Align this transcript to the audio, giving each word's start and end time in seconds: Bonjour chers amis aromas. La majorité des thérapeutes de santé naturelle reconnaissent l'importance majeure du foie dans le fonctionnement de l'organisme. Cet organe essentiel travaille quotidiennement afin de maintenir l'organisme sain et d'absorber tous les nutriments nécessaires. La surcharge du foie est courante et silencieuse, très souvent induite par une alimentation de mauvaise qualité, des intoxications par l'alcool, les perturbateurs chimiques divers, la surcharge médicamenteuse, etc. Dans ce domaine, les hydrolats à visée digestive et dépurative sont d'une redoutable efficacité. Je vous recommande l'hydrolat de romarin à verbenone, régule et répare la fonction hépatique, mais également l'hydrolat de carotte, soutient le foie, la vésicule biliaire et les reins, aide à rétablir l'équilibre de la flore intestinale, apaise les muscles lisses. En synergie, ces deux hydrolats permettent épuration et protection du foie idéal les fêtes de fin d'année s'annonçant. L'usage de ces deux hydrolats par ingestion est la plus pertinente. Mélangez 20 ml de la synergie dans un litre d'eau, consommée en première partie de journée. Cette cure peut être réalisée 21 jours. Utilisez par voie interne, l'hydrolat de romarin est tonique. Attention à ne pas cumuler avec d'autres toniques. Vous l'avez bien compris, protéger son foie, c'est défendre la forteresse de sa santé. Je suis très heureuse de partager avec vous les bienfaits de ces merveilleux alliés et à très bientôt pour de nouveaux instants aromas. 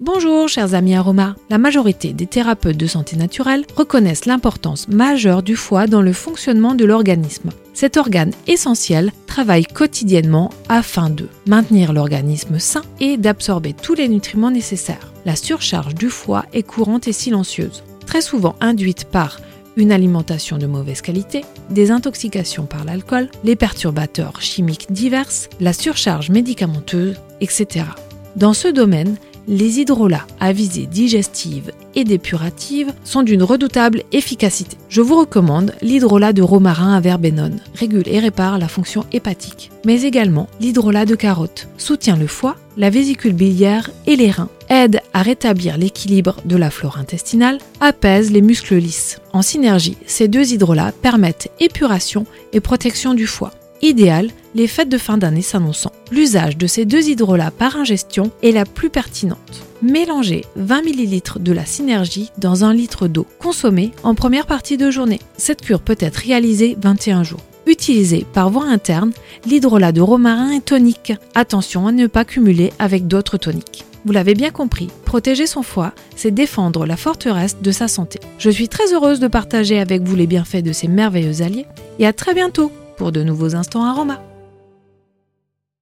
Bonjour 0.00 0.48
chers 0.48 0.74
amis 0.74 0.94
aromas. 0.94 1.34
La 1.50 1.58
majorité 1.58 2.12
des 2.12 2.28
thérapeutes 2.28 2.76
de 2.76 2.86
santé 2.86 3.16
naturelle 3.16 3.64
reconnaissent 3.74 4.26
l'importance 4.26 4.86
majeure 4.86 5.42
du 5.42 5.56
foie 5.56 5.88
dans 5.88 6.02
le 6.02 6.12
fonctionnement 6.12 6.76
de 6.76 6.84
l'organisme. 6.84 7.50
Cet 7.74 7.96
organe 7.96 8.30
essentiel 8.46 9.10
travaille 9.26 9.64
quotidiennement 9.64 10.50
afin 10.68 11.10
de 11.10 11.26
maintenir 11.48 11.92
l'organisme 11.92 12.60
sain 12.60 12.82
et 13.00 13.16
d'absorber 13.16 13.72
tous 13.72 13.94
les 13.94 14.08
nutriments 14.08 14.52
nécessaires. 14.52 15.12
La 15.24 15.34
surcharge 15.34 15.96
du 15.96 16.10
foie 16.10 16.46
est 16.52 16.62
courante 16.62 17.08
et 17.08 17.12
silencieuse, 17.12 17.82
très 18.06 18.20
souvent 18.20 18.54
induite 18.60 19.04
par 19.04 19.40
une 19.76 19.90
alimentation 19.90 20.58
de 20.58 20.66
mauvaise 20.66 21.00
qualité, 21.00 21.44
des 21.70 21.90
intoxications 21.90 22.66
par 22.66 22.84
l'alcool, 22.84 23.28
les 23.42 23.56
perturbateurs 23.56 24.40
chimiques 24.42 24.92
divers, 24.92 25.26
la 25.58 25.72
surcharge 25.72 26.30
médicamenteuse, 26.30 27.16
etc. 27.40 27.84
Dans 28.36 28.54
ce 28.54 28.68
domaine, 28.68 29.16
les 29.48 29.80
hydrolats 29.80 30.26
à 30.40 30.52
visée 30.52 30.86
digestive 30.86 31.72
et 31.94 32.04
dépurative 32.04 32.92
sont 33.02 33.22
d'une 33.22 33.42
redoutable 33.42 34.02
efficacité. 34.12 34.76
Je 34.90 35.00
vous 35.00 35.18
recommande 35.18 35.74
l'hydrolat 35.80 36.34
de 36.34 36.42
romarin 36.42 36.94
à 36.94 37.00
verbenone, 37.00 37.60
régule 37.74 38.06
et 38.06 38.18
répare 38.18 38.58
la 38.58 38.68
fonction 38.68 39.06
hépatique, 39.10 39.70
mais 39.86 40.02
également 40.02 40.48
l'hydrolat 40.60 41.06
de 41.06 41.14
carotte, 41.14 41.68
soutient 41.78 42.16
le 42.16 42.26
foie, 42.26 42.56
la 42.76 42.90
vésicule 42.90 43.32
biliaire 43.32 43.90
et 44.06 44.16
les 44.16 44.30
reins, 44.30 44.50
aide 44.68 45.00
à 45.14 45.22
rétablir 45.22 45.78
l'équilibre 45.78 46.36
de 46.44 46.56
la 46.56 46.70
flore 46.70 46.98
intestinale, 46.98 47.58
apaise 47.80 48.30
les 48.30 48.42
muscles 48.42 48.76
lisses. 48.76 49.18
En 49.32 49.40
synergie, 49.40 49.96
ces 50.06 50.28
deux 50.28 50.52
hydrolats 50.52 50.92
permettent 50.92 51.50
épuration 51.58 52.26
et 52.52 52.60
protection 52.60 53.14
du 53.14 53.26
foie 53.26 53.52
idéal 53.82 54.28
les 54.58 54.66
fêtes 54.66 54.88
de 54.88 54.98
fin 54.98 55.18
d'année 55.18 55.40
s'annonçant. 55.40 55.92
L'usage 56.10 56.58
de 56.58 56.66
ces 56.66 56.84
deux 56.84 57.08
hydrolats 57.08 57.52
par 57.52 57.76
ingestion 57.76 58.32
est 58.42 58.50
la 58.50 58.64
plus 58.64 58.90
pertinente. 58.90 59.62
Mélangez 59.82 60.44
20 60.56 60.82
ml 60.84 61.40
de 61.40 61.52
la 61.52 61.64
synergie 61.64 62.32
dans 62.38 62.64
un 62.64 62.74
litre 62.74 63.06
d'eau, 63.06 63.24
consommée 63.38 63.92
en 64.02 64.16
première 64.16 64.46
partie 64.46 64.76
de 64.76 64.90
journée. 64.90 65.20
Cette 65.36 65.62
cure 65.62 65.80
peut 65.80 65.96
être 66.00 66.16
réalisée 66.16 66.76
21 66.82 67.22
jours. 67.22 67.38
Utilisez 67.68 68.26
par 68.32 68.50
voie 68.50 68.64
interne, 68.64 69.12
l'hydrolat 69.46 69.92
de 69.92 70.00
romarin 70.00 70.50
est 70.50 70.64
tonique. 70.64 71.12
Attention 71.36 71.86
à 71.86 71.92
ne 71.92 72.08
pas 72.08 72.24
cumuler 72.24 72.72
avec 72.80 73.06
d'autres 73.06 73.36
toniques. 73.36 73.84
Vous 74.04 74.12
l'avez 74.12 74.34
bien 74.34 74.50
compris, 74.50 74.88
protéger 75.04 75.46
son 75.46 75.62
foie, 75.62 75.92
c'est 76.16 76.32
défendre 76.32 76.84
la 76.84 76.96
forteresse 76.96 77.58
de 77.62 77.70
sa 77.70 77.86
santé. 77.86 78.18
Je 78.38 78.50
suis 78.50 78.68
très 78.68 78.92
heureuse 78.92 79.20
de 79.20 79.28
partager 79.28 79.78
avec 79.78 80.02
vous 80.02 80.16
les 80.16 80.26
bienfaits 80.26 80.64
de 80.64 80.72
ces 80.72 80.88
merveilleux 80.88 81.42
alliés 81.42 81.66
et 82.00 82.06
à 82.06 82.12
très 82.12 82.34
bientôt 82.34 82.72
pour 82.96 83.12
de 83.12 83.22
nouveaux 83.22 83.54
instants 83.54 83.84
aromas. 83.84 84.20